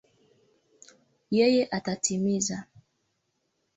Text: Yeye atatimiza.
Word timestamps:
Yeye 1.37 1.63
atatimiza. 1.77 2.57